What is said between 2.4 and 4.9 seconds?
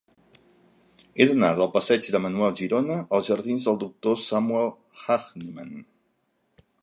Girona als jardins del Doctor Samuel